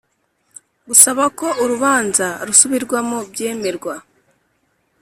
[0.87, 3.95] Gusaba ko urubanza rusubirwamo byemerwa